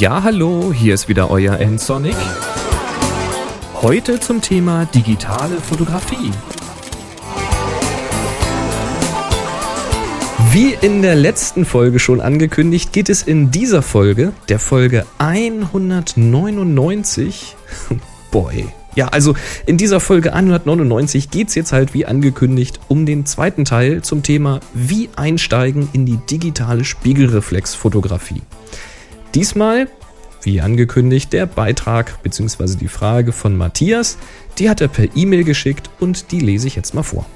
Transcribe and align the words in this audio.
Ja, 0.00 0.22
hallo, 0.22 0.72
hier 0.72 0.94
ist 0.94 1.08
wieder 1.10 1.30
euer 1.30 1.58
N-Sonic. 1.58 2.16
Heute 3.82 4.18
zum 4.18 4.40
Thema 4.40 4.86
digitale 4.86 5.60
Fotografie. 5.60 6.30
Wie 10.52 10.74
in 10.80 11.02
der 11.02 11.16
letzten 11.16 11.66
Folge 11.66 11.98
schon 11.98 12.22
angekündigt, 12.22 12.94
geht 12.94 13.10
es 13.10 13.22
in 13.22 13.50
dieser 13.50 13.82
Folge, 13.82 14.32
der 14.48 14.58
Folge 14.58 15.04
199, 15.18 17.56
boy, 18.30 18.68
ja, 18.94 19.08
also 19.08 19.34
in 19.66 19.76
dieser 19.76 20.00
Folge 20.00 20.32
199 20.32 21.30
geht 21.30 21.48
es 21.48 21.54
jetzt 21.54 21.72
halt 21.72 21.92
wie 21.92 22.06
angekündigt 22.06 22.80
um 22.88 23.04
den 23.04 23.26
zweiten 23.26 23.66
Teil 23.66 24.00
zum 24.00 24.22
Thema 24.22 24.60
Wie 24.72 25.10
einsteigen 25.14 25.90
in 25.92 26.06
die 26.06 26.16
digitale 26.16 26.86
Spiegelreflexfotografie. 26.86 28.40
Diesmal, 29.34 29.86
wie 30.42 30.60
angekündigt, 30.60 31.32
der 31.32 31.46
Beitrag 31.46 32.20
bzw. 32.24 32.74
die 32.74 32.88
Frage 32.88 33.30
von 33.30 33.56
Matthias, 33.56 34.18
die 34.58 34.68
hat 34.68 34.80
er 34.80 34.88
per 34.88 35.06
E-Mail 35.14 35.44
geschickt 35.44 35.88
und 36.00 36.32
die 36.32 36.40
lese 36.40 36.66
ich 36.66 36.74
jetzt 36.74 36.94
mal 36.94 37.04
vor. 37.04 37.26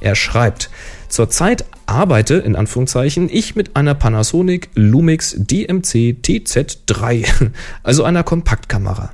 Er 0.00 0.14
schreibt, 0.14 0.68
zurzeit 1.08 1.64
arbeite 1.86 2.34
in 2.34 2.54
Anführungszeichen 2.54 3.30
ich 3.30 3.56
mit 3.56 3.76
einer 3.76 3.94
Panasonic 3.94 4.68
Lumix 4.74 5.34
DMC 5.38 6.18
TZ3, 6.22 7.50
also 7.82 8.04
einer 8.04 8.22
Kompaktkamera. 8.22 9.12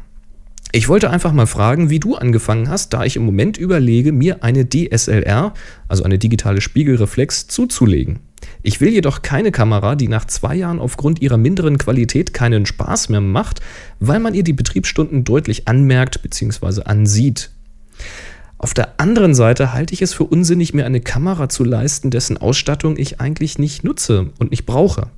Ich 0.73 0.88
wollte 0.88 1.10
einfach 1.10 1.32
mal 1.32 1.46
fragen, 1.46 1.88
wie 1.88 2.01
du 2.01 2.16
angefangen 2.16 2.68
hast, 2.68 2.93
da 2.93 3.05
ich 3.05 3.15
im 3.15 3.24
Moment 3.24 3.59
überlege, 3.59 4.10
mir 4.10 4.43
eine 4.43 4.68
DSLR, 4.68 5.55
also 5.87 6.02
eine 6.02 6.18
digitale 6.18 6.60
Spiegelreflex, 6.60 7.46
zuzulegen. 7.46 8.21
Ich 8.62 8.80
will 8.80 8.90
jedoch 8.90 9.22
keine 9.22 9.52
Kamera, 9.52 9.96
die 9.96 10.08
nach 10.08 10.26
zwei 10.26 10.54
Jahren 10.54 10.78
aufgrund 10.78 11.22
ihrer 11.22 11.36
minderen 11.36 11.78
Qualität 11.78 12.34
keinen 12.34 12.66
Spaß 12.66 13.09
mehr 13.09 13.20
macht, 13.20 13.60
weil 14.01 14.20
man 14.20 14.34
ihr 14.34 14.45
die 14.45 14.52
Betriebsstunden 14.52 15.24
deutlich 15.24 15.68
anmerkt 15.68 16.23
bzw. 16.23 16.82
ansieht. 16.82 17.50
Auf 18.59 18.74
der 18.74 19.00
anderen 19.00 19.34
Seite 19.34 19.73
halte 19.73 19.95
ich 19.95 20.02
es 20.02 20.12
für 20.12 20.24
unsinnig, 20.24 20.74
mir 20.74 20.84
eine 20.84 21.00
Kamera 21.00 21.48
zu 21.48 21.65
leisten, 21.65 22.10
dessen 22.10 22.37
Ausstattung 22.37 22.98
ich 22.98 23.20
eigentlich 23.20 23.59
nicht 23.59 23.84
nutze 23.84 24.30
und 24.38 24.50
nicht 24.50 24.66
brauche. 24.66 25.09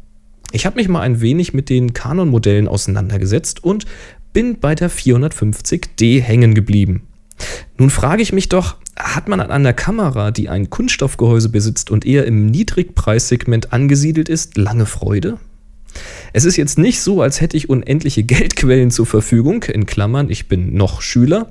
Ich 0.53 0.65
habe 0.65 0.77
mich 0.77 0.89
mal 0.89 1.01
ein 1.01 1.21
wenig 1.21 1.53
mit 1.53 1.69
den 1.69 1.93
Canon-Modellen 1.93 2.69
auseinandergesetzt 2.69 3.65
und 3.65 3.87
bin 4.33 4.61
bei 4.61 4.75
der 4.75 4.91
450D 4.91 6.21
hängen 6.21 6.55
geblieben. 6.55 7.09
Nun 7.79 7.91
frage 7.91 8.23
ich 8.23 8.33
mich 8.33 8.49
doch, 8.49 8.77
hat 8.97 9.29
man 9.29 9.41
an 9.41 9.51
einer 9.51 9.73
Kamera, 9.73 10.31
die 10.31 10.49
ein 10.49 10.71
Kunststoffgehäuse 10.71 11.49
besitzt 11.49 11.91
und 11.91 12.05
eher 12.05 12.27
im 12.27 12.47
Niedrigpreissegment 12.47 13.73
angesiedelt 13.73 14.29
ist, 14.29 14.57
lange 14.57 14.87
Freude? 14.87 15.39
Es 16.33 16.45
ist 16.45 16.57
jetzt 16.57 16.79
nicht 16.79 17.01
so, 17.01 17.21
als 17.21 17.41
hätte 17.41 17.57
ich 17.57 17.69
unendliche 17.69 18.23
Geldquellen 18.23 18.91
zur 18.91 19.07
Verfügung, 19.07 19.63
in 19.65 19.87
Klammern, 19.87 20.31
ich 20.31 20.49
bin 20.49 20.75
noch 20.75 21.03
Schüler. 21.03 21.51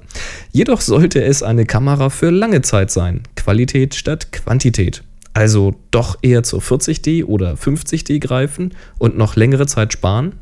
Jedoch 0.51 0.81
sollte 0.81 1.23
es 1.23 1.43
eine 1.43 1.65
Kamera 1.65 2.09
für 2.09 2.31
lange 2.31 2.61
Zeit 2.61 2.91
sein. 2.91 3.21
Qualität 3.35 3.95
statt 3.95 4.31
Quantität. 4.31 5.03
Also 5.33 5.75
doch 5.91 6.17
eher 6.21 6.43
zur 6.43 6.61
40D 6.61 7.25
oder 7.25 7.53
50D 7.53 8.19
greifen 8.19 8.73
und 8.97 9.17
noch 9.17 9.35
längere 9.35 9.67
Zeit 9.67 9.93
sparen? 9.93 10.33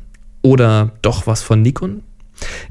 Oder 0.42 0.92
doch 1.02 1.26
was 1.26 1.42
von 1.42 1.62
Nikon? 1.62 2.02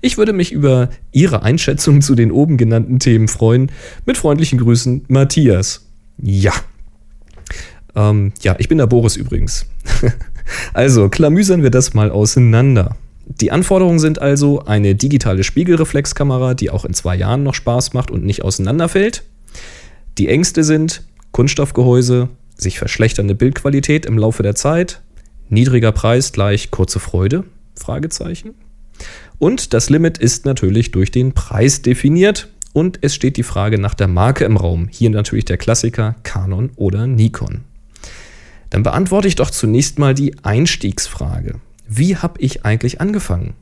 Ich 0.01 0.17
würde 0.17 0.33
mich 0.33 0.51
über 0.51 0.89
Ihre 1.11 1.43
Einschätzung 1.43 2.01
zu 2.01 2.15
den 2.15 2.31
oben 2.31 2.57
genannten 2.57 2.99
Themen 2.99 3.27
freuen. 3.27 3.71
Mit 4.05 4.17
freundlichen 4.17 4.59
Grüßen, 4.59 5.05
Matthias. 5.07 5.85
Ja. 6.17 6.53
Ähm, 7.95 8.33
ja, 8.41 8.55
ich 8.59 8.69
bin 8.69 8.77
der 8.77 8.87
Boris 8.87 9.15
übrigens. 9.15 9.65
also, 10.73 11.09
klamüsern 11.09 11.63
wir 11.63 11.71
das 11.71 11.93
mal 11.93 12.11
auseinander. 12.11 12.95
Die 13.25 13.51
Anforderungen 13.51 13.99
sind 13.99 14.19
also 14.19 14.65
eine 14.65 14.95
digitale 14.95 15.43
Spiegelreflexkamera, 15.43 16.55
die 16.55 16.71
auch 16.71 16.83
in 16.83 16.93
zwei 16.93 17.15
Jahren 17.15 17.43
noch 17.43 17.53
Spaß 17.53 17.93
macht 17.93 18.09
und 18.09 18.25
nicht 18.25 18.43
auseinanderfällt. 18.43 19.23
Die 20.17 20.27
Ängste 20.27 20.63
sind 20.63 21.03
Kunststoffgehäuse, 21.31 22.29
sich 22.57 22.79
verschlechternde 22.79 23.35
Bildqualität 23.35 24.07
im 24.07 24.17
Laufe 24.17 24.41
der 24.41 24.55
Zeit, 24.55 25.01
niedriger 25.47 25.91
Preis 25.91 26.31
gleich 26.31 26.71
kurze 26.71 26.99
Freude? 26.99 27.43
Fragezeichen. 27.75 28.55
Und 29.37 29.73
das 29.73 29.89
Limit 29.89 30.17
ist 30.17 30.45
natürlich 30.45 30.91
durch 30.91 31.11
den 31.11 31.33
Preis 31.33 31.81
definiert. 31.81 32.49
Und 32.73 32.99
es 33.01 33.15
steht 33.15 33.37
die 33.37 33.43
Frage 33.43 33.79
nach 33.79 33.93
der 33.93 34.07
Marke 34.07 34.45
im 34.45 34.57
Raum. 34.57 34.87
Hier 34.91 35.09
natürlich 35.09 35.45
der 35.45 35.57
Klassiker 35.57 36.15
Canon 36.23 36.71
oder 36.75 37.07
Nikon. 37.07 37.61
Dann 38.69 38.83
beantworte 38.83 39.27
ich 39.27 39.35
doch 39.35 39.49
zunächst 39.49 39.99
mal 39.99 40.13
die 40.13 40.35
Einstiegsfrage. 40.43 41.55
Wie 41.87 42.15
habe 42.15 42.39
ich 42.39 42.65
eigentlich 42.65 43.01
angefangen? 43.01 43.55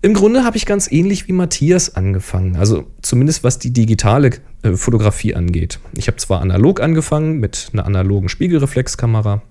Im 0.00 0.14
Grunde 0.14 0.44
habe 0.44 0.56
ich 0.56 0.66
ganz 0.66 0.90
ähnlich 0.92 1.26
wie 1.26 1.32
Matthias 1.32 1.96
angefangen, 1.96 2.54
also 2.54 2.86
zumindest 3.02 3.42
was 3.42 3.58
die 3.58 3.72
digitale 3.72 4.30
äh, 4.62 4.74
Fotografie 4.74 5.34
angeht. 5.34 5.80
Ich 5.96 6.06
habe 6.06 6.18
zwar 6.18 6.40
analog 6.40 6.80
angefangen 6.80 7.40
mit 7.40 7.70
einer 7.72 7.84
analogen 7.84 8.28
Spiegelreflexkamera, 8.28 9.42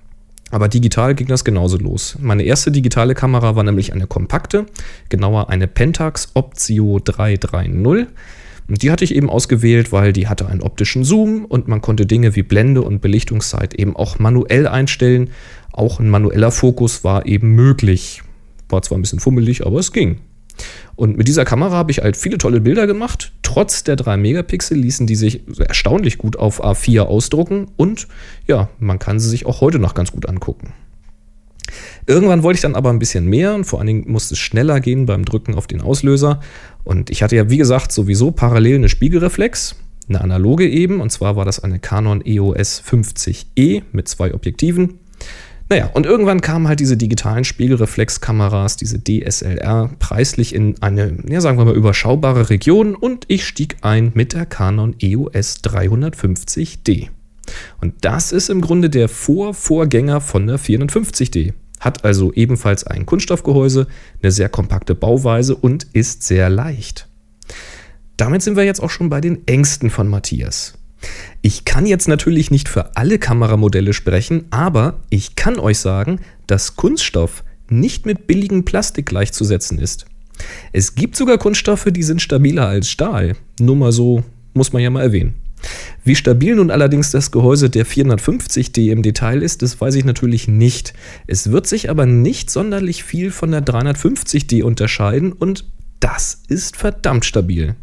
aber 0.51 0.67
digital 0.69 1.15
ging 1.15 1.27
das 1.27 1.43
genauso 1.43 1.77
los. 1.77 2.17
Meine 2.21 2.43
erste 2.43 2.71
digitale 2.71 3.15
Kamera 3.15 3.55
war 3.55 3.63
nämlich 3.63 3.93
eine 3.93 4.07
kompakte, 4.07 4.65
genauer 5.09 5.49
eine 5.49 5.67
Pentax 5.67 6.31
Optio 6.33 6.99
330. 6.99 8.07
Und 8.69 8.81
die 8.81 8.91
hatte 8.91 9.03
ich 9.03 9.15
eben 9.15 9.29
ausgewählt, 9.29 9.91
weil 9.91 10.11
die 10.13 10.27
hatte 10.27 10.47
einen 10.47 10.61
optischen 10.61 11.03
Zoom 11.03 11.45
und 11.45 11.67
man 11.67 11.81
konnte 11.81 12.05
Dinge 12.05 12.35
wie 12.35 12.43
Blende 12.43 12.81
und 12.81 13.01
Belichtungszeit 13.01 13.73
eben 13.73 13.95
auch 13.95 14.19
manuell 14.19 14.67
einstellen. 14.67 15.29
Auch 15.71 15.99
ein 15.99 16.09
manueller 16.09 16.51
Fokus 16.51 17.03
war 17.03 17.25
eben 17.25 17.51
möglich. 17.51 18.23
War 18.69 18.81
zwar 18.81 18.97
ein 18.97 19.01
bisschen 19.01 19.19
fummelig, 19.19 19.65
aber 19.65 19.79
es 19.79 19.93
ging. 19.93 20.19
Und 20.95 21.17
mit 21.17 21.27
dieser 21.27 21.45
Kamera 21.45 21.75
habe 21.75 21.91
ich 21.91 21.99
halt 21.99 22.17
viele 22.17 22.37
tolle 22.37 22.61
Bilder 22.61 22.87
gemacht. 22.87 23.31
Trotz 23.43 23.83
der 23.83 23.95
3 23.95 24.17
Megapixel 24.17 24.77
ließen 24.77 25.07
die 25.07 25.15
sich 25.15 25.41
erstaunlich 25.59 26.17
gut 26.17 26.37
auf 26.37 26.63
A4 26.63 27.01
ausdrucken 27.01 27.67
und 27.77 28.07
ja, 28.47 28.69
man 28.79 28.99
kann 28.99 29.19
sie 29.19 29.29
sich 29.29 29.45
auch 29.45 29.61
heute 29.61 29.79
noch 29.79 29.93
ganz 29.93 30.11
gut 30.11 30.27
angucken. 30.27 30.73
Irgendwann 32.05 32.43
wollte 32.43 32.57
ich 32.57 32.61
dann 32.61 32.75
aber 32.75 32.89
ein 32.89 32.99
bisschen 32.99 33.25
mehr 33.25 33.53
und 33.53 33.65
vor 33.65 33.79
allen 33.79 33.87
Dingen 33.87 34.11
musste 34.11 34.33
es 34.33 34.39
schneller 34.39 34.79
gehen 34.79 35.05
beim 35.05 35.25
Drücken 35.25 35.55
auf 35.55 35.67
den 35.67 35.81
Auslöser. 35.81 36.39
Und 36.83 37.09
ich 37.09 37.21
hatte 37.21 37.35
ja, 37.35 37.49
wie 37.49 37.57
gesagt, 37.57 37.91
sowieso 37.91 38.31
parallel 38.31 38.75
eine 38.75 38.89
Spiegelreflex, 38.89 39.75
eine 40.07 40.21
analoge 40.21 40.69
eben, 40.69 41.01
und 41.01 41.11
zwar 41.11 41.35
war 41.35 41.43
das 41.43 41.59
eine 41.59 41.79
Canon 41.79 42.25
EOS 42.25 42.81
50E 42.81 43.83
mit 43.91 44.07
zwei 44.07 44.33
Objektiven. 44.33 44.99
Naja, 45.69 45.89
und 45.93 46.05
irgendwann 46.05 46.39
kamen 46.39 46.67
halt 46.67 46.79
diese 46.79 46.95
digitalen 46.95 47.43
Spiegelreflexkameras, 47.43 48.77
diese 48.77 49.03
DSLR, 49.03 49.89
preislich 49.99 50.55
in 50.55 50.81
eine, 50.81 51.17
ja, 51.27 51.41
sagen 51.41 51.57
wir 51.57 51.65
mal, 51.65 51.75
überschaubare 51.75 52.49
Region 52.49 52.95
und 52.95 53.25
ich 53.27 53.45
stieg 53.45 53.77
ein 53.81 54.11
mit 54.13 54.33
der 54.33 54.45
Canon 54.45 54.95
EOS 54.99 55.61
350D. 55.63 57.09
Und 57.81 57.93
das 58.01 58.31
ist 58.31 58.49
im 58.49 58.61
Grunde 58.61 58.89
der 58.89 59.09
Vorvorgänger 59.09 60.21
von 60.21 60.47
der 60.47 60.57
450D. 60.57 61.53
Hat 61.79 62.05
also 62.05 62.33
ebenfalls 62.33 62.85
ein 62.85 63.05
Kunststoffgehäuse, 63.05 63.87
eine 64.21 64.31
sehr 64.31 64.49
kompakte 64.49 64.95
Bauweise 64.95 65.55
und 65.55 65.85
ist 65.93 66.23
sehr 66.23 66.49
leicht. 66.49 67.07
Damit 68.15 68.41
sind 68.41 68.55
wir 68.55 68.63
jetzt 68.63 68.81
auch 68.81 68.89
schon 68.89 69.09
bei 69.09 69.21
den 69.21 69.45
Ängsten 69.47 69.89
von 69.89 70.07
Matthias. 70.07 70.73
Ich 71.47 71.63
kann 71.63 71.85
jetzt 71.85 72.09
natürlich 72.09 72.51
nicht 72.51 72.67
für 72.67 72.97
alle 72.97 73.19
Kameramodelle 73.19 73.93
sprechen, 73.93 74.47
aber 74.49 74.99
ich 75.09 75.37
kann 75.37 75.59
euch 75.59 75.79
sagen, 75.79 76.19
dass 76.45 76.75
Kunststoff 76.75 77.45
nicht 77.69 78.05
mit 78.05 78.27
billigem 78.27 78.65
Plastik 78.65 79.05
gleichzusetzen 79.05 79.79
ist. 79.79 80.07
Es 80.73 80.95
gibt 80.95 81.15
sogar 81.15 81.37
Kunststoffe, 81.37 81.87
die 81.89 82.03
sind 82.03 82.21
stabiler 82.21 82.67
als 82.67 82.89
Stahl. 82.89 83.37
Nur 83.61 83.77
mal 83.77 83.93
so, 83.93 84.25
muss 84.53 84.73
man 84.73 84.81
ja 84.81 84.89
mal 84.89 85.03
erwähnen. 85.03 85.35
Wie 86.03 86.17
stabil 86.17 86.53
nun 86.53 86.69
allerdings 86.69 87.11
das 87.11 87.31
Gehäuse 87.31 87.69
der 87.69 87.85
450D 87.85 88.91
im 88.91 89.01
Detail 89.01 89.41
ist, 89.41 89.61
das 89.61 89.79
weiß 89.79 89.95
ich 89.95 90.03
natürlich 90.03 90.49
nicht. 90.49 90.95
Es 91.27 91.49
wird 91.49 91.65
sich 91.65 91.89
aber 91.89 92.05
nicht 92.05 92.49
sonderlich 92.49 93.05
viel 93.05 93.31
von 93.31 93.51
der 93.51 93.65
350D 93.65 94.63
unterscheiden 94.63 95.31
und 95.31 95.63
das 96.01 96.41
ist 96.49 96.75
verdammt 96.75 97.23
stabil. 97.23 97.77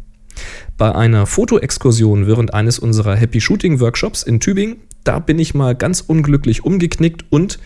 Bei 0.77 0.93
einer 0.93 1.25
Fotoexkursion 1.25 2.27
während 2.27 2.53
eines 2.53 2.79
unserer 2.79 3.15
Happy 3.15 3.39
Shooting 3.39 3.79
Workshops 3.79 4.23
in 4.23 4.41
Tübingen, 4.41 4.75
da 5.05 5.19
bin 5.19 5.39
ich 5.39 5.53
mal 5.53 5.73
ganz 5.73 6.01
unglücklich 6.01 6.65
umgeknickt 6.65 7.23
und 7.29 7.59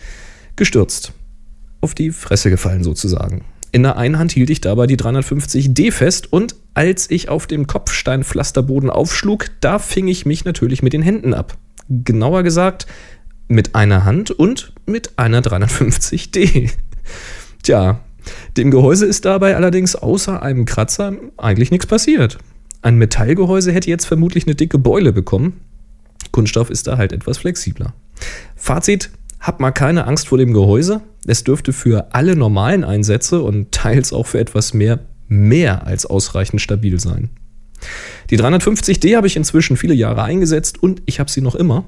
gestürzt. 0.54 1.12
Auf 1.80 1.94
die 1.94 2.12
Fresse 2.12 2.50
gefallen 2.50 2.84
sozusagen. 2.84 3.44
In 3.72 3.82
der 3.82 3.96
einen 3.96 4.18
Hand 4.18 4.30
hielt 4.32 4.50
ich 4.50 4.60
dabei 4.60 4.86
die 4.86 4.96
350D 4.96 5.90
fest 5.90 6.32
und 6.32 6.54
als 6.74 7.10
ich 7.10 7.28
auf 7.28 7.48
dem 7.48 7.66
Kopfsteinpflasterboden 7.66 8.90
aufschlug, 8.90 9.46
da 9.60 9.80
fing 9.80 10.06
ich 10.06 10.24
mich 10.24 10.44
natürlich 10.44 10.82
mit 10.82 10.92
den 10.92 11.02
Händen 11.02 11.34
ab. 11.34 11.56
Genauer 11.88 12.44
gesagt, 12.44 12.86
mit 13.48 13.74
einer 13.74 14.04
Hand 14.04 14.30
und 14.30 14.72
mit 14.86 15.18
einer 15.18 15.40
350D. 15.40 16.70
Tja, 17.64 18.00
dem 18.56 18.70
Gehäuse 18.70 19.06
ist 19.06 19.24
dabei 19.24 19.56
allerdings 19.56 19.96
außer 19.96 20.42
einem 20.42 20.64
Kratzer 20.64 21.14
eigentlich 21.36 21.72
nichts 21.72 21.86
passiert. 21.86 22.38
Ein 22.82 22.96
Metallgehäuse 22.96 23.72
hätte 23.72 23.90
jetzt 23.90 24.06
vermutlich 24.06 24.46
eine 24.46 24.54
dicke 24.54 24.78
Beule 24.78 25.12
bekommen. 25.12 25.60
Kunststoff 26.32 26.70
ist 26.70 26.86
da 26.86 26.96
halt 26.96 27.12
etwas 27.12 27.38
flexibler. 27.38 27.94
Fazit, 28.56 29.10
hab 29.40 29.60
mal 29.60 29.70
keine 29.70 30.06
Angst 30.06 30.28
vor 30.28 30.38
dem 30.38 30.52
Gehäuse. 30.52 31.02
Es 31.26 31.44
dürfte 31.44 31.72
für 31.72 32.14
alle 32.14 32.36
normalen 32.36 32.84
Einsätze 32.84 33.42
und 33.42 33.72
teils 33.72 34.12
auch 34.12 34.26
für 34.26 34.38
etwas 34.38 34.74
mehr 34.74 35.00
mehr 35.30 35.86
als 35.86 36.06
ausreichend 36.06 36.60
stabil 36.60 37.00
sein. 37.00 37.30
Die 38.28 38.38
350D 38.38 39.16
habe 39.16 39.26
ich 39.26 39.36
inzwischen 39.36 39.76
viele 39.76 39.94
Jahre 39.94 40.22
eingesetzt 40.22 40.82
und 40.82 41.02
ich 41.06 41.20
habe 41.20 41.30
sie 41.30 41.40
noch 41.40 41.54
immer. 41.54 41.84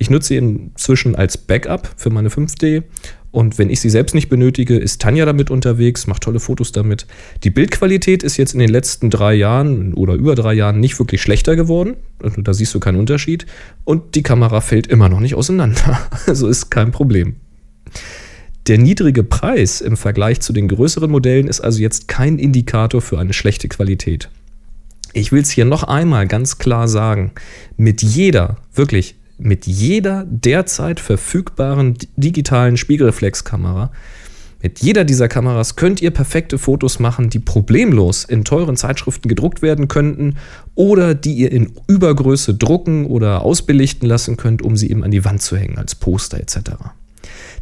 Ich 0.00 0.08
nutze 0.08 0.28
sie 0.28 0.36
inzwischen 0.38 1.14
als 1.14 1.36
Backup 1.36 1.90
für 1.94 2.08
meine 2.08 2.30
5D 2.30 2.84
und 3.32 3.58
wenn 3.58 3.68
ich 3.68 3.82
sie 3.82 3.90
selbst 3.90 4.14
nicht 4.14 4.30
benötige, 4.30 4.78
ist 4.78 5.02
Tanja 5.02 5.26
damit 5.26 5.50
unterwegs, 5.50 6.06
macht 6.06 6.22
tolle 6.22 6.40
Fotos 6.40 6.72
damit. 6.72 7.06
Die 7.44 7.50
Bildqualität 7.50 8.22
ist 8.22 8.38
jetzt 8.38 8.54
in 8.54 8.60
den 8.60 8.70
letzten 8.70 9.10
drei 9.10 9.34
Jahren 9.34 9.92
oder 9.92 10.14
über 10.14 10.34
drei 10.34 10.54
Jahren 10.54 10.80
nicht 10.80 10.98
wirklich 10.98 11.20
schlechter 11.20 11.54
geworden. 11.54 11.96
Also 12.22 12.40
da 12.40 12.54
siehst 12.54 12.74
du 12.74 12.80
keinen 12.80 12.98
Unterschied. 12.98 13.44
Und 13.84 14.14
die 14.14 14.22
Kamera 14.22 14.62
fällt 14.62 14.86
immer 14.86 15.10
noch 15.10 15.20
nicht 15.20 15.34
auseinander. 15.34 16.00
Also 16.26 16.48
ist 16.48 16.70
kein 16.70 16.92
Problem. 16.92 17.36
Der 18.68 18.78
niedrige 18.78 19.22
Preis 19.22 19.82
im 19.82 19.98
Vergleich 19.98 20.40
zu 20.40 20.54
den 20.54 20.68
größeren 20.68 21.10
Modellen 21.10 21.46
ist 21.46 21.60
also 21.60 21.80
jetzt 21.80 22.08
kein 22.08 22.38
Indikator 22.38 23.02
für 23.02 23.18
eine 23.18 23.34
schlechte 23.34 23.68
Qualität. 23.68 24.30
Ich 25.12 25.30
will 25.30 25.42
es 25.42 25.50
hier 25.50 25.66
noch 25.66 25.82
einmal 25.82 26.26
ganz 26.26 26.56
klar 26.56 26.88
sagen. 26.88 27.32
Mit 27.76 28.02
jeder, 28.02 28.56
wirklich 28.72 29.19
mit 29.40 29.66
jeder 29.66 30.26
derzeit 30.28 31.00
verfügbaren 31.00 31.96
digitalen 32.16 32.76
Spiegelreflexkamera, 32.76 33.90
mit 34.62 34.80
jeder 34.80 35.04
dieser 35.04 35.28
Kameras 35.28 35.76
könnt 35.76 36.02
ihr 36.02 36.10
perfekte 36.10 36.58
Fotos 36.58 36.98
machen, 36.98 37.30
die 37.30 37.38
problemlos 37.38 38.24
in 38.24 38.44
teuren 38.44 38.76
Zeitschriften 38.76 39.28
gedruckt 39.28 39.62
werden 39.62 39.88
könnten 39.88 40.36
oder 40.74 41.14
die 41.14 41.34
ihr 41.34 41.50
in 41.50 41.72
Übergröße 41.86 42.54
drucken 42.54 43.06
oder 43.06 43.42
ausbelichten 43.42 44.06
lassen 44.06 44.36
könnt, 44.36 44.60
um 44.60 44.76
sie 44.76 44.90
eben 44.90 45.02
an 45.02 45.10
die 45.10 45.24
Wand 45.24 45.40
zu 45.40 45.56
hängen 45.56 45.78
als 45.78 45.94
Poster 45.94 46.38
etc. 46.38 46.58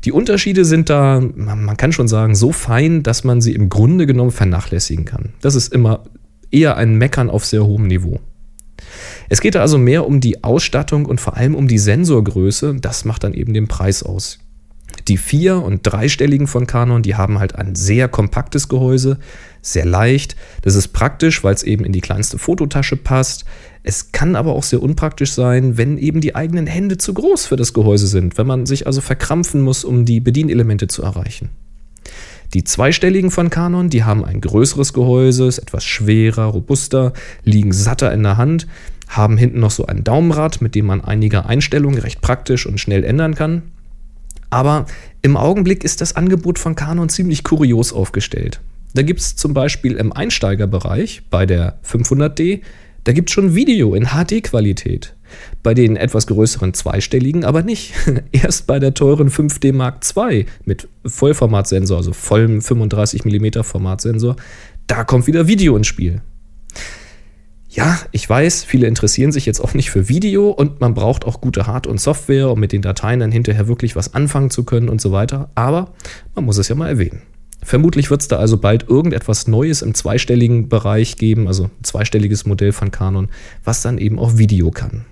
Die 0.04 0.12
Unterschiede 0.12 0.64
sind 0.64 0.90
da, 0.90 1.20
man 1.20 1.76
kann 1.76 1.92
schon 1.92 2.08
sagen, 2.08 2.34
so 2.34 2.50
fein, 2.50 3.04
dass 3.04 3.22
man 3.22 3.40
sie 3.40 3.54
im 3.54 3.68
Grunde 3.68 4.06
genommen 4.06 4.32
vernachlässigen 4.32 5.04
kann. 5.04 5.30
Das 5.40 5.54
ist 5.54 5.72
immer 5.72 6.04
eher 6.50 6.76
ein 6.76 6.96
Meckern 6.96 7.30
auf 7.30 7.44
sehr 7.44 7.64
hohem 7.64 7.86
Niveau. 7.86 8.18
Es 9.28 9.40
geht 9.40 9.56
also 9.56 9.78
mehr 9.78 10.06
um 10.06 10.20
die 10.20 10.42
Ausstattung 10.42 11.06
und 11.06 11.20
vor 11.20 11.36
allem 11.36 11.54
um 11.54 11.68
die 11.68 11.78
Sensorgröße. 11.78 12.76
Das 12.80 13.04
macht 13.04 13.24
dann 13.24 13.34
eben 13.34 13.52
den 13.52 13.68
Preis 13.68 14.02
aus. 14.02 14.38
Die 15.06 15.16
vier- 15.16 15.62
und 15.62 15.82
dreistelligen 15.82 16.46
von 16.46 16.66
Canon, 16.66 17.02
die 17.02 17.14
haben 17.14 17.38
halt 17.38 17.54
ein 17.54 17.74
sehr 17.74 18.08
kompaktes 18.08 18.68
Gehäuse, 18.68 19.18
sehr 19.62 19.84
leicht. 19.84 20.34
Das 20.62 20.74
ist 20.74 20.88
praktisch, 20.88 21.44
weil 21.44 21.54
es 21.54 21.62
eben 21.62 21.84
in 21.84 21.92
die 21.92 22.00
kleinste 22.00 22.38
Fototasche 22.38 22.96
passt. 22.96 23.44
Es 23.82 24.12
kann 24.12 24.34
aber 24.34 24.52
auch 24.52 24.62
sehr 24.62 24.82
unpraktisch 24.82 25.32
sein, 25.32 25.76
wenn 25.76 25.98
eben 25.98 26.20
die 26.20 26.34
eigenen 26.34 26.66
Hände 26.66 26.98
zu 26.98 27.14
groß 27.14 27.46
für 27.46 27.56
das 27.56 27.74
Gehäuse 27.74 28.06
sind, 28.06 28.38
wenn 28.38 28.46
man 28.46 28.66
sich 28.66 28.86
also 28.86 29.00
verkrampfen 29.00 29.60
muss, 29.60 29.84
um 29.84 30.04
die 30.04 30.20
Bedienelemente 30.20 30.88
zu 30.88 31.02
erreichen. 31.02 31.50
Die 32.54 32.64
zweistelligen 32.64 33.30
von 33.30 33.50
Canon, 33.50 33.90
die 33.90 34.04
haben 34.04 34.24
ein 34.24 34.40
größeres 34.40 34.94
Gehäuse, 34.94 35.46
ist 35.46 35.58
etwas 35.58 35.84
schwerer, 35.84 36.44
robuster, 36.44 37.12
liegen 37.44 37.72
satter 37.72 38.12
in 38.12 38.22
der 38.22 38.38
Hand, 38.38 38.66
haben 39.08 39.36
hinten 39.36 39.60
noch 39.60 39.70
so 39.70 39.86
ein 39.86 40.04
Daumenrad, 40.04 40.60
mit 40.60 40.74
dem 40.74 40.86
man 40.86 41.02
einige 41.02 41.46
Einstellungen 41.46 41.98
recht 41.98 42.20
praktisch 42.20 42.66
und 42.66 42.78
schnell 42.78 43.04
ändern 43.04 43.34
kann. 43.34 43.62
Aber 44.50 44.86
im 45.22 45.36
Augenblick 45.36 45.84
ist 45.84 46.00
das 46.00 46.16
Angebot 46.16 46.58
von 46.58 46.74
Canon 46.74 47.08
ziemlich 47.08 47.44
kurios 47.44 47.92
aufgestellt. 47.92 48.60
Da 48.94 49.02
gibt 49.02 49.20
es 49.20 49.36
zum 49.36 49.52
Beispiel 49.52 49.94
im 49.94 50.12
Einsteigerbereich 50.12 51.22
bei 51.30 51.44
der 51.44 51.78
500D, 51.84 52.62
da 53.04 53.12
gibt 53.12 53.30
es 53.30 53.34
schon 53.34 53.54
Video 53.54 53.94
in 53.94 54.08
HD-Qualität. 54.08 55.14
Bei 55.62 55.74
den 55.74 55.96
etwas 55.96 56.26
größeren 56.26 56.74
zweistelligen 56.74 57.44
aber 57.44 57.62
nicht. 57.62 57.94
Erst 58.32 58.66
bei 58.66 58.78
der 58.78 58.94
teuren 58.94 59.30
5D 59.30 59.72
Mark 59.72 60.00
II 60.16 60.46
mit 60.64 60.88
Vollformatsensor, 61.04 61.98
also 61.98 62.12
vollem 62.12 62.60
35 62.60 63.24
mm 63.24 63.62
Formatsensor, 63.62 64.36
da 64.86 65.04
kommt 65.04 65.26
wieder 65.26 65.46
Video 65.46 65.76
ins 65.76 65.86
Spiel. 65.86 66.22
Ja, 67.78 68.00
ich 68.10 68.28
weiß, 68.28 68.64
viele 68.64 68.88
interessieren 68.88 69.30
sich 69.30 69.46
jetzt 69.46 69.60
auch 69.60 69.72
nicht 69.72 69.90
für 69.90 70.08
Video 70.08 70.50
und 70.50 70.80
man 70.80 70.94
braucht 70.94 71.24
auch 71.24 71.40
gute 71.40 71.68
Hard- 71.68 71.86
und 71.86 72.00
Software, 72.00 72.50
um 72.50 72.58
mit 72.58 72.72
den 72.72 72.82
Dateien 72.82 73.20
dann 73.20 73.30
hinterher 73.30 73.68
wirklich 73.68 73.94
was 73.94 74.14
anfangen 74.14 74.50
zu 74.50 74.64
können 74.64 74.88
und 74.88 75.00
so 75.00 75.12
weiter. 75.12 75.50
Aber 75.54 75.92
man 76.34 76.44
muss 76.44 76.58
es 76.58 76.66
ja 76.66 76.74
mal 76.74 76.88
erwähnen. 76.88 77.22
Vermutlich 77.62 78.10
wird 78.10 78.20
es 78.20 78.26
da 78.26 78.38
also 78.38 78.56
bald 78.58 78.88
irgendetwas 78.88 79.46
Neues 79.46 79.82
im 79.82 79.94
zweistelligen 79.94 80.68
Bereich 80.68 81.18
geben, 81.18 81.46
also 81.46 81.66
ein 81.66 81.84
zweistelliges 81.84 82.46
Modell 82.46 82.72
von 82.72 82.90
Canon, 82.90 83.28
was 83.62 83.80
dann 83.80 83.98
eben 83.98 84.18
auch 84.18 84.38
Video 84.38 84.72
kann. 84.72 85.04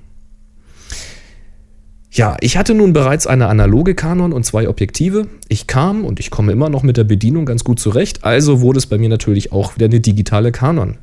Ja, 2.11 2.37
ich 2.41 2.57
hatte 2.57 2.75
nun 2.75 2.93
bereits 2.93 3.29
eine 3.29 3.47
analoge 3.47 3.95
Canon 3.95 4.33
und 4.33 4.45
zwei 4.45 4.69
Objektive. 4.69 5.29
Ich 5.49 5.69
kam 5.69 6.05
und 6.05 6.19
ich 6.19 6.33
komme 6.33 6.51
immer 6.51 6.69
noch 6.69 6.83
mit 6.83 6.97
der 6.97 7.05
Bedienung 7.05 7.47
ganz 7.47 7.63
gut 7.63 7.79
zurecht, 7.79 8.25
also 8.25 8.61
wurde 8.61 8.79
es 8.79 8.87
bei 8.87 8.99
mir 8.99 9.09
natürlich 9.09 9.53
auch 9.53 9.77
wieder 9.77 9.87
eine 9.87 10.01
digitale 10.01 10.51
Canon. 10.51 10.99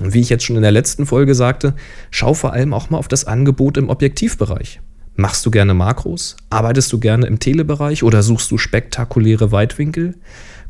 Und 0.00 0.14
wie 0.14 0.20
ich 0.20 0.28
jetzt 0.28 0.44
schon 0.44 0.56
in 0.56 0.62
der 0.62 0.72
letzten 0.72 1.06
Folge 1.06 1.34
sagte, 1.34 1.74
schau 2.10 2.34
vor 2.34 2.52
allem 2.52 2.74
auch 2.74 2.90
mal 2.90 2.98
auf 2.98 3.08
das 3.08 3.26
Angebot 3.26 3.76
im 3.76 3.88
Objektivbereich. 3.88 4.80
Machst 5.16 5.46
du 5.46 5.50
gerne 5.50 5.74
Makros? 5.74 6.36
Arbeitest 6.50 6.92
du 6.92 6.98
gerne 6.98 7.26
im 7.26 7.38
Telebereich 7.38 8.02
oder 8.02 8.22
suchst 8.22 8.50
du 8.50 8.58
spektakuläre 8.58 9.52
Weitwinkel? 9.52 10.16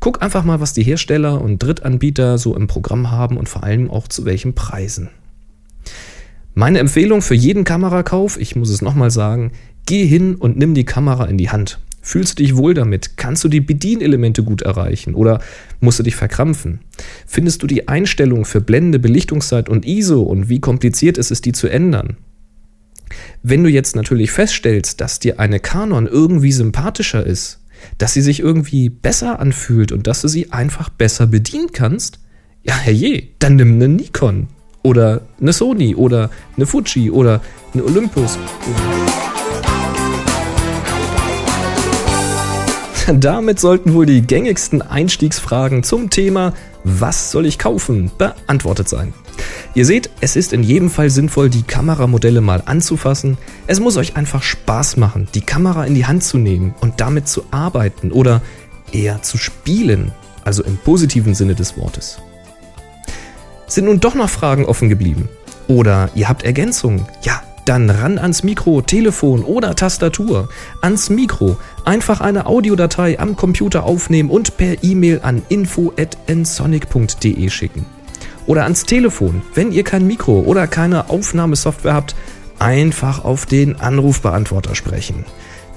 Guck 0.00 0.22
einfach 0.22 0.44
mal, 0.44 0.60
was 0.60 0.74
die 0.74 0.82
Hersteller 0.82 1.40
und 1.40 1.62
Drittanbieter 1.62 2.36
so 2.36 2.54
im 2.54 2.66
Programm 2.66 3.10
haben 3.10 3.38
und 3.38 3.48
vor 3.48 3.64
allem 3.64 3.90
auch 3.90 4.06
zu 4.06 4.26
welchen 4.26 4.54
Preisen. 4.54 5.08
Meine 6.52 6.78
Empfehlung 6.78 7.22
für 7.22 7.34
jeden 7.34 7.64
Kamerakauf, 7.64 8.38
ich 8.38 8.54
muss 8.54 8.68
es 8.68 8.82
nochmal 8.82 9.10
sagen, 9.10 9.52
Geh 9.86 10.06
hin 10.06 10.34
und 10.34 10.56
nimm 10.56 10.72
die 10.72 10.84
Kamera 10.84 11.26
in 11.26 11.36
die 11.36 11.50
Hand. 11.50 11.78
Fühlst 12.06 12.38
du 12.38 12.42
dich 12.42 12.54
wohl 12.54 12.74
damit? 12.74 13.16
Kannst 13.16 13.44
du 13.44 13.48
die 13.48 13.62
Bedienelemente 13.62 14.42
gut 14.42 14.60
erreichen 14.60 15.14
oder 15.14 15.40
musst 15.80 15.98
du 15.98 16.02
dich 16.02 16.16
verkrampfen? 16.16 16.80
Findest 17.26 17.62
du 17.62 17.66
die 17.66 17.88
Einstellung 17.88 18.44
für 18.44 18.60
Blende, 18.60 18.98
Belichtungszeit 18.98 19.70
und 19.70 19.86
ISO 19.86 20.20
und 20.20 20.50
wie 20.50 20.60
kompliziert 20.60 21.16
ist 21.16 21.30
es, 21.30 21.40
die 21.40 21.52
zu 21.52 21.66
ändern? 21.66 22.18
Wenn 23.42 23.64
du 23.64 23.70
jetzt 23.70 23.96
natürlich 23.96 24.32
feststellst, 24.32 25.00
dass 25.00 25.18
dir 25.18 25.40
eine 25.40 25.60
Canon 25.60 26.06
irgendwie 26.06 26.52
sympathischer 26.52 27.24
ist, 27.24 27.60
dass 27.96 28.12
sie 28.12 28.22
sich 28.22 28.40
irgendwie 28.40 28.90
besser 28.90 29.40
anfühlt 29.40 29.90
und 29.90 30.06
dass 30.06 30.20
du 30.20 30.28
sie 30.28 30.52
einfach 30.52 30.90
besser 30.90 31.26
bedienen 31.26 31.68
kannst, 31.72 32.18
ja 32.62 32.76
herrje, 32.76 33.28
dann 33.38 33.56
nimm 33.56 33.76
eine 33.76 33.88
Nikon 33.88 34.48
oder 34.82 35.22
eine 35.40 35.54
Sony 35.54 35.94
oder 35.94 36.28
eine 36.56 36.66
Fuji 36.66 37.10
oder 37.10 37.40
eine 37.72 37.82
Olympus. 37.82 38.38
Damit 43.12 43.60
sollten 43.60 43.92
wohl 43.92 44.06
die 44.06 44.22
gängigsten 44.22 44.80
Einstiegsfragen 44.80 45.82
zum 45.82 46.10
Thema 46.10 46.54
Was 46.84 47.30
soll 47.30 47.46
ich 47.46 47.58
kaufen? 47.58 48.10
beantwortet 48.16 48.88
sein. 48.88 49.12
Ihr 49.74 49.84
seht, 49.84 50.10
es 50.20 50.36
ist 50.36 50.52
in 50.52 50.62
jedem 50.62 50.88
Fall 50.88 51.10
sinnvoll, 51.10 51.50
die 51.50 51.64
Kameramodelle 51.64 52.40
mal 52.40 52.62
anzufassen. 52.64 53.36
Es 53.66 53.80
muss 53.80 53.96
euch 53.96 54.16
einfach 54.16 54.42
Spaß 54.42 54.96
machen, 54.96 55.28
die 55.34 55.40
Kamera 55.40 55.84
in 55.84 55.94
die 55.94 56.06
Hand 56.06 56.24
zu 56.24 56.38
nehmen 56.38 56.74
und 56.80 57.00
damit 57.00 57.28
zu 57.28 57.42
arbeiten 57.50 58.12
oder 58.12 58.40
eher 58.92 59.22
zu 59.22 59.36
spielen, 59.36 60.12
also 60.44 60.62
im 60.62 60.76
positiven 60.76 61.34
Sinne 61.34 61.54
des 61.54 61.76
Wortes. 61.76 62.18
Sind 63.66 63.86
nun 63.86 64.00
doch 64.00 64.14
noch 64.14 64.30
Fragen 64.30 64.64
offen 64.64 64.88
geblieben? 64.88 65.28
Oder 65.66 66.10
ihr 66.14 66.28
habt 66.28 66.44
Ergänzungen? 66.44 67.06
Ja, 67.22 67.42
dann 67.64 67.90
ran 67.90 68.18
ans 68.18 68.42
Mikro, 68.42 68.82
Telefon 68.82 69.42
oder 69.42 69.74
Tastatur. 69.74 70.50
Ans 70.80 71.08
Mikro. 71.10 71.56
Einfach 71.84 72.20
eine 72.20 72.46
Audiodatei 72.46 73.18
am 73.18 73.34
Computer 73.36 73.84
aufnehmen 73.84 74.30
und 74.30 74.56
per 74.56 74.82
E-Mail 74.82 75.20
an 75.22 75.42
info@nsonic.de 75.48 77.50
schicken. 77.50 77.84
Oder 78.46 78.64
ans 78.64 78.84
Telefon, 78.84 79.40
wenn 79.54 79.72
ihr 79.72 79.84
kein 79.84 80.06
Mikro 80.06 80.40
oder 80.40 80.66
keine 80.66 81.08
Aufnahmesoftware 81.08 81.94
habt, 81.94 82.14
einfach 82.58 83.24
auf 83.24 83.46
den 83.46 83.80
Anrufbeantworter 83.80 84.74
sprechen. 84.74 85.24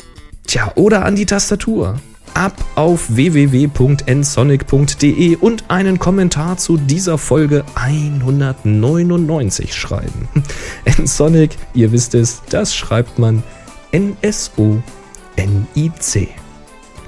Tja, 0.47 0.71
oder 0.77 1.05
an 1.05 1.17
die 1.17 1.27
Tastatur. 1.27 2.01
Ab 2.35 2.55
auf 2.75 3.15
www.nsonic.de 3.15 5.37
und 5.37 5.65
einen 5.69 5.99
Kommentar 5.99 6.57
zu 6.57 6.77
dieser 6.77 7.19
Folge 7.19 7.65
199 7.75 9.75
schreiben. 9.75 10.29
Nsonic, 10.99 11.57
ihr 11.75 11.93
wisst 11.93 12.15
es, 12.15 12.43
das 12.51 12.75
schreibt 12.75 13.21
man 13.21 13.45
N-S-O-N-I-C. 13.93 14.83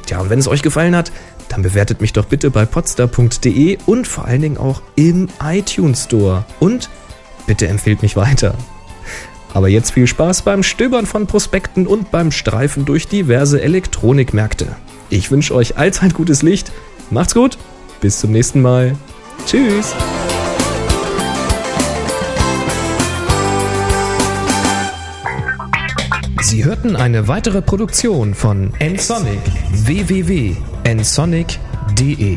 Tja, 0.07 0.21
und 0.21 0.31
wenn 0.31 0.39
es 0.39 0.47
euch 0.47 0.63
gefallen 0.63 0.95
hat, 0.95 1.11
dann 1.49 1.63
bewertet 1.63 2.01
mich 2.01 2.13
doch 2.13 2.27
bitte 2.27 2.51
bei 2.51 2.65
podstar.de 2.65 3.79
und 3.87 4.07
vor 4.07 4.27
allen 4.27 4.43
Dingen 4.43 4.59
auch 4.59 4.83
im 4.95 5.29
iTunes 5.43 6.05
Store. 6.05 6.45
Und 6.61 6.89
bitte 7.47 7.67
empfehlt 7.67 8.03
mich 8.03 8.15
weiter. 8.17 8.55
Aber 9.57 9.69
jetzt 9.69 9.93
viel 9.93 10.07
Spaß 10.07 10.43
beim 10.43 10.63
Stöbern 10.63 11.07
von 11.07 11.27
Prospekten 11.27 11.87
und 11.87 12.11
beim 12.11 12.31
Streifen 12.31 12.85
durch 12.85 13.09
diverse 13.09 13.63
Elektronikmärkte. 13.63 14.77
Ich 15.09 15.31
wünsche 15.31 15.55
euch 15.55 15.79
allzeit 15.79 16.13
gutes 16.13 16.43
Licht. 16.43 16.73
Macht's 17.09 17.33
gut. 17.33 17.57
Bis 18.03 18.21
zum 18.21 18.33
nächsten 18.33 18.61
Mal. 18.61 18.99
Tschüss. 19.47 19.95
Sie 26.43 26.67
hörten 26.67 26.95
eine 26.95 27.27
weitere 27.27 27.63
Produktion 27.63 28.35
von 28.35 28.75
nsonic 28.79 29.41
www.nsonic.de 29.73 32.37